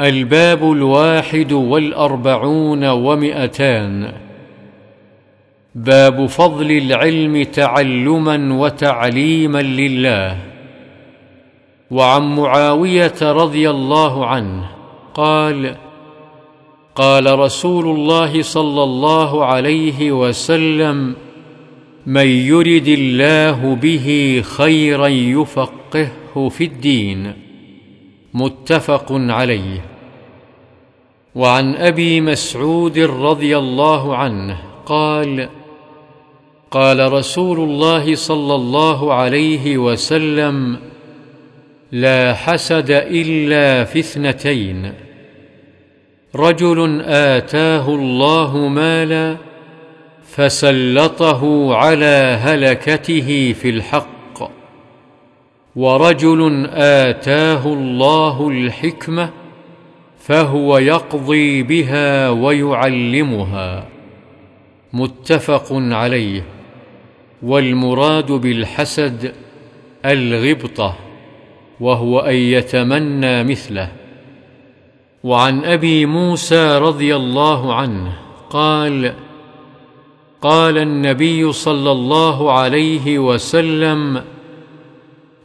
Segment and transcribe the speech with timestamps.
[0.00, 4.12] الباب الواحد والأربعون ومئتان.
[5.74, 10.38] باب فضل العلم تعلما وتعليما لله.
[11.90, 14.70] وعن معاوية رضي الله عنه
[15.14, 15.76] قال
[16.94, 21.16] قال رسول الله صلى الله عليه وسلم
[22.06, 27.43] من يرد الله به خيرا يفقهه في الدين.
[28.34, 29.84] متفق عليه.
[31.34, 35.48] وعن أبي مسعود رضي الله عنه قال
[36.70, 40.78] قال رسول الله صلى الله عليه وسلم
[41.92, 44.92] لا حسد إلا في اثنتين.
[46.34, 49.36] رجل آتاه الله مالا
[50.26, 54.13] فسلطه على هلكته في الحق.
[55.76, 59.30] ورجل آتاه الله الحكمة
[60.18, 63.88] فهو يقضي بها ويعلمها.
[64.92, 66.44] متفق عليه.
[67.42, 69.32] والمراد بالحسد
[70.04, 70.96] الغبطة
[71.80, 73.92] وهو أن يتمنى مثله.
[75.24, 78.12] وعن أبي موسى رضي الله عنه
[78.50, 79.14] قال
[80.42, 84.22] قال النبي صلى الله عليه وسلم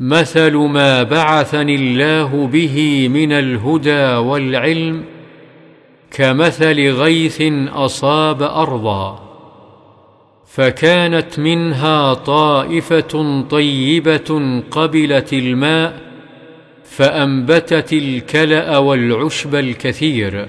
[0.00, 5.04] مثل ما بعثني الله به من الهدى والعلم
[6.10, 9.28] كمثل غيث اصاب ارضا
[10.46, 16.00] فكانت منها طائفه طيبه قبلت الماء
[16.84, 20.48] فانبتت الكلا والعشب الكثير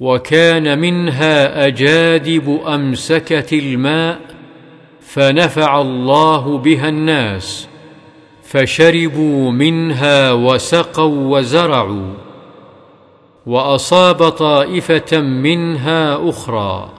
[0.00, 4.20] وكان منها اجادب امسكت الماء
[5.00, 7.68] فنفع الله بها الناس
[8.46, 12.14] فشربوا منها وسقوا وزرعوا
[13.46, 16.90] وأصاب طائفة منها أخرى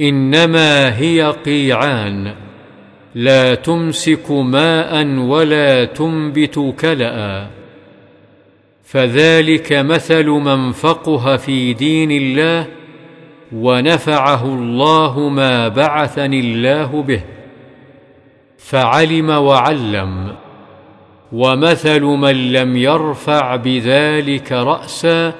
[0.00, 2.34] إنما هي قيعان
[3.14, 7.46] لا تمسك ماء ولا تنبت كلأ
[8.84, 12.66] فذلك مثل من فقه في دين الله
[13.52, 17.22] ونفعه الله ما بعثني الله به
[18.60, 20.34] فعلم وعلم.
[21.32, 25.32] ومثل من لم يرفع بذلك رأسا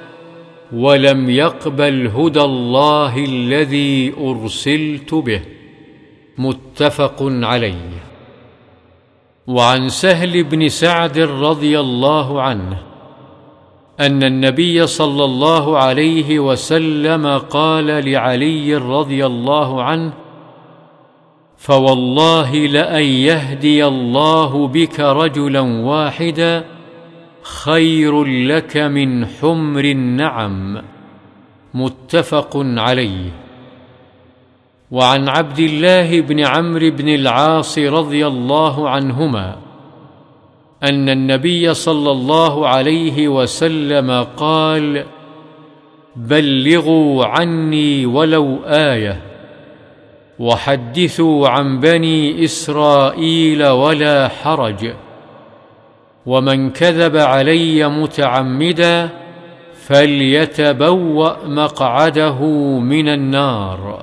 [0.72, 5.42] ولم يقبل هدى الله الذي أرسلت به.
[6.38, 8.10] متفق عليه.
[9.47, 12.82] وعن سهل بن سعد رضي الله عنه
[14.00, 20.12] أن النبي صلى الله عليه وسلم قال لعلي رضي الله عنه
[21.60, 26.65] فوالله لأن يهدي الله بك رجلا واحدا
[27.43, 30.82] خير لك من حمر النعم.
[31.75, 33.31] متفق عليه.
[34.91, 39.56] وعن عبد الله بن عمرو بن العاص رضي الله عنهما
[40.82, 45.04] أن النبي صلى الله عليه وسلم قال
[46.16, 49.29] بلغوا عني ولو آية
[50.41, 54.95] وحدثوا عن بني إسرائيل ولا حرج.
[56.27, 59.09] ومن كذب علي متعمدا
[59.87, 62.45] فليتبوأ مقعده
[62.78, 64.03] من النار.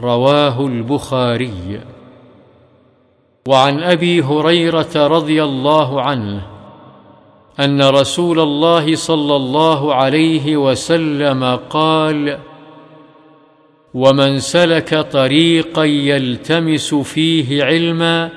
[0.00, 1.80] رواه البخاري.
[3.48, 6.46] وعن أبي هريرة رضي الله عنه
[7.60, 12.38] أن رسول الله صلى الله عليه وسلم قال
[13.94, 18.30] ومن سلك طريقا يلتمس فيه علما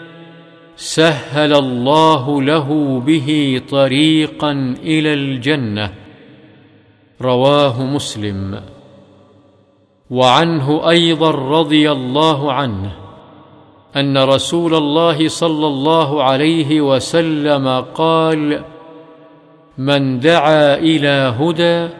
[0.75, 5.91] سهل الله له به طريقا إلى الجنة.
[7.21, 8.61] رواه مسلم.
[10.09, 12.91] وعنه أيضا رضي الله عنه
[13.95, 18.61] أن رسول الله صلى الله عليه وسلم قال
[19.77, 21.98] من دعا إلى هدى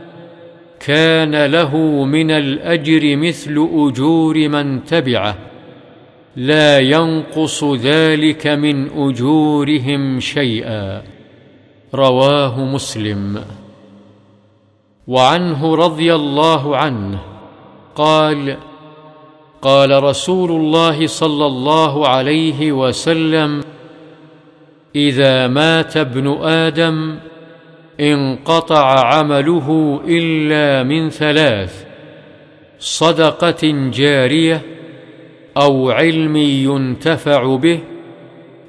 [0.80, 5.36] كان له من الأجر مثل أجور من تبعه
[6.36, 11.04] لا ينقص ذلك من أجورهم شيئا.
[11.94, 13.44] رواه مسلم.
[15.08, 17.20] وعنه رضي الله عنه
[17.96, 18.58] قال
[19.62, 23.64] قال رسول الله صلى الله عليه وسلم
[24.96, 27.16] إذا مات ابن آدم
[28.00, 31.86] انقطع عمله إلا من ثلاث
[32.80, 34.62] صدقة جارية
[35.58, 37.80] أو علم ينتفع به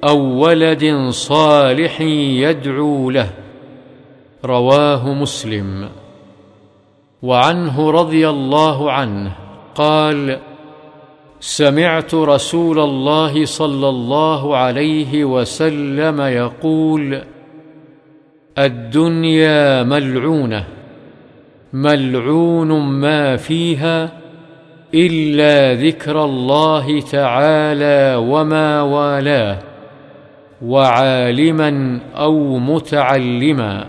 [0.03, 3.29] أو ولد صالح يدعو له
[4.45, 5.89] رواه مسلم.
[7.21, 9.35] وعنه رضي الله عنه
[9.75, 10.39] قال
[11.39, 17.21] سمعت رسول الله صلى الله عليه وسلم يقول
[18.65, 20.65] الدنيا ملعونة
[21.73, 24.11] ملعون ما فيها
[24.93, 29.59] إلا ذكر الله تعالى وما والاه
[30.61, 33.87] وعالما أو متعلما.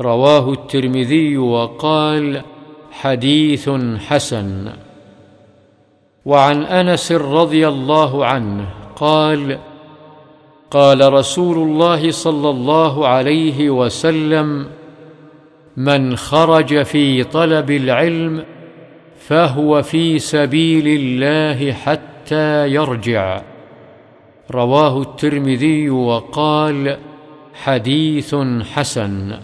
[0.00, 2.42] رواه الترمذي وقال
[2.90, 3.70] حديث
[4.08, 4.68] حسن.
[6.26, 8.64] وعن أنس رضي الله عنه
[8.96, 9.58] قال
[10.70, 14.66] قال رسول الله صلى الله عليه وسلم
[15.76, 18.44] من خرج في طلب العلم
[19.18, 23.42] فهو في سبيل الله حتى يرجع.
[24.50, 26.98] رواه الترمذي وقال
[27.54, 28.34] حديث
[28.74, 29.36] حسن.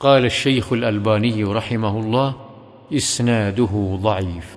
[0.00, 2.34] قال الشيخ الألباني رحمه الله
[2.92, 4.56] إسناده ضعيف.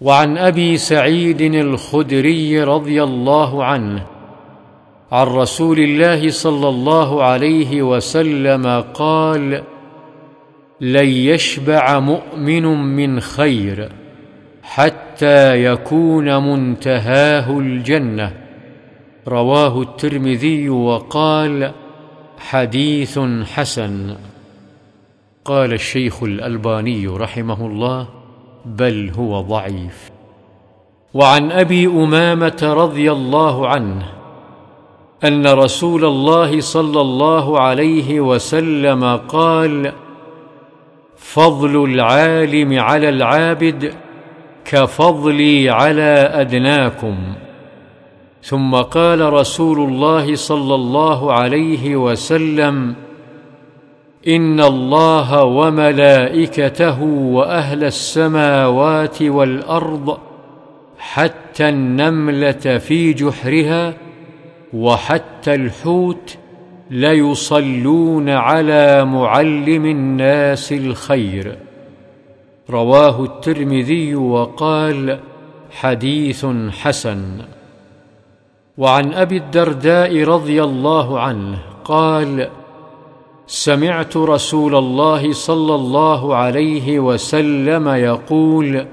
[0.00, 4.06] وعن أبي سعيد الخدري رضي الله عنه
[5.12, 9.62] عن رسول الله صلى الله عليه وسلم قال
[10.80, 12.62] لن يشبع مؤمن
[12.96, 13.88] من خير
[14.62, 18.32] حتى يكون منتهاه الجنة
[19.28, 21.72] رواه الترمذي وقال
[22.38, 23.18] حديث
[23.54, 24.16] حسن
[25.44, 28.17] قال الشيخ الألباني رحمه الله
[28.76, 30.10] بل هو ضعيف.
[31.14, 34.06] وعن أبي أمامة رضي الله عنه
[35.24, 39.92] أن رسول الله صلى الله عليه وسلم قال
[41.16, 43.94] فضل العالم على العابد
[44.64, 47.16] كفضلي على أدناكم.
[48.42, 52.94] ثم قال رسول الله صلى الله عليه وسلم
[54.28, 60.18] ان الله وملائكته واهل السماوات والارض
[60.98, 63.94] حتى النمله في جحرها
[64.72, 66.36] وحتى الحوت
[66.90, 71.56] ليصلون على معلم الناس الخير.
[72.70, 75.18] رواه الترمذي وقال
[75.70, 77.38] حديث حسن.
[78.78, 82.48] وعن أبي الدرداء رضي الله عنه قال
[83.50, 88.86] سمعت رسول الله صلى الله عليه وسلم يقول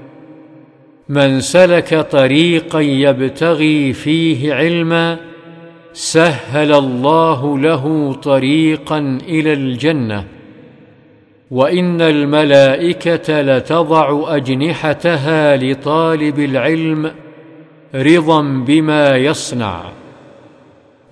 [1.08, 5.18] من سلك طريقا يبتغي فيه علما
[5.92, 10.24] سهل الله له طريقا إلى الجنة
[11.50, 17.10] وإن الملائكة لتضع أجنحتها لطالب العلم
[17.94, 19.84] رضا بما يصنع.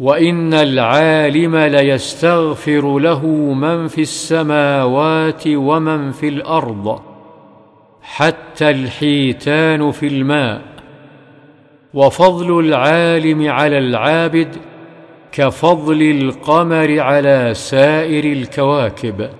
[0.00, 7.00] وإن العالم ليستغفر له من في السماوات ومن في الأرض
[8.02, 10.62] حتى الحيتان في الماء.
[11.94, 14.56] وفضل العالم على العابد
[15.32, 19.30] كفضل القمر على سائر الكواكب.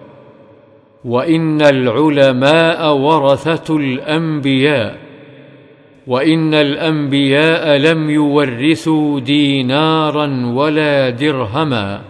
[1.04, 5.03] وإن العلماء ورثة الأنبياء
[6.06, 12.02] وإن الأنبياء لم يورثوا دينارا ولا درهما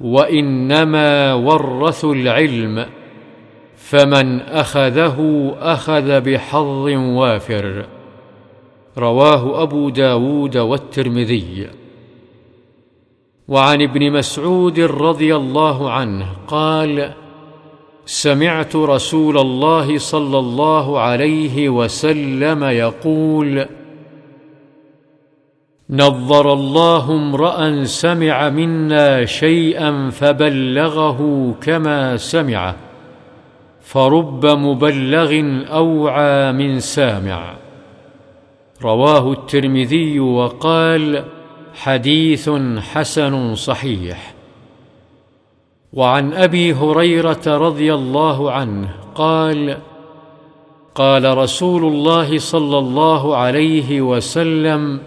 [0.00, 2.86] وإنما ورثوا العلم
[3.76, 5.18] فمن أخذه
[5.60, 7.86] أخذ بحظ وافر
[8.98, 11.68] رواه أبو داود والترمذي.
[13.48, 17.12] وعن ابن مسعود رضي الله عنه قال
[18.08, 23.66] سمعت رسول الله صلى الله عليه وسلم يقول
[25.90, 32.76] نظر الله امرأ سمع منا شيئا فبلغه كما سمعه
[33.80, 37.54] فرب مبلغ أوعى من سامع.
[38.82, 41.24] رواه الترمذي وقال
[41.74, 44.37] حديث حسن صحيح.
[45.92, 49.78] وعن أبي هريرة رضي الله عنه قال
[50.94, 55.00] قال رسول الله صلى الله عليه وسلم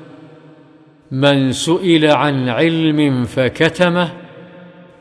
[1.12, 4.10] من سئل عن علم فكتمه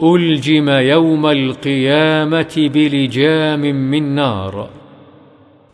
[0.03, 4.69] ألجم يوم القيامة بلجام من نار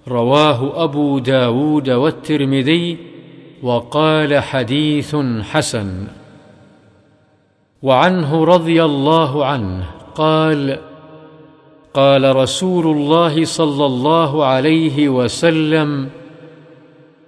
[0.09, 2.97] رواه أبو داود والترمذي
[3.63, 6.07] وقال حديث حسن.
[7.83, 10.79] وعنه رضي الله عنه قال
[11.95, 16.09] قال رسول الله صلى الله عليه وسلم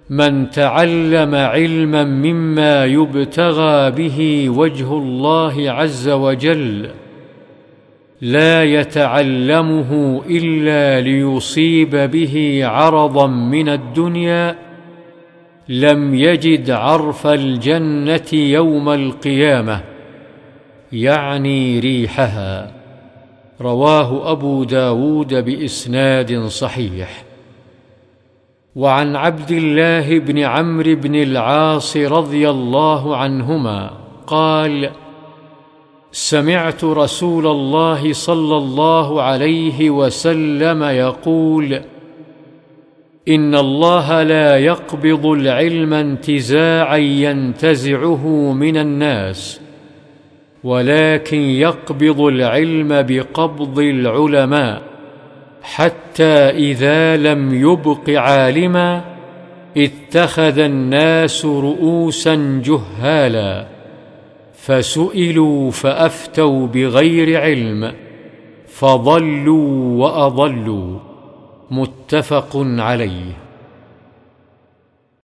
[0.09, 6.89] من تعلم علما مما يبتغى به وجه الله عز وجل
[8.21, 14.55] لا يتعلمه إلا ليصيب به عرضا من الدنيا
[15.69, 19.98] لم يجد عرف الجنة يوم القيامة.
[20.91, 22.71] يعني ريحها.
[23.61, 27.23] رواه أبو داود بإسناد صحيح.
[28.75, 33.91] وعن عبد الله بن عمرو بن العاص رضي الله عنهما
[34.27, 34.89] قال
[36.11, 41.81] سمعت رسول الله صلى الله عليه وسلم يقول
[43.27, 49.61] إن الله لا يقبض العلم انتزاعا ينتزعه من الناس.
[50.63, 54.81] ولكن يقبض العلم بقبض العلماء
[55.61, 59.01] حتى إذا لم يبق عالما
[59.77, 63.65] اتخذ الناس رؤوسا جهالا
[64.53, 67.91] فسئلوا فأفتوا بغير علم
[68.67, 70.99] فضلوا وأضلوا
[71.71, 73.48] متفق عليه